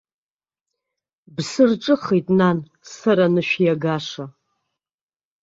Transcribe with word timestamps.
Бсырҿыхеит, 1.35 2.27
нан, 2.37 2.57
сара 2.95 3.23
анышә 3.29 3.55
иагаша. 3.65 4.25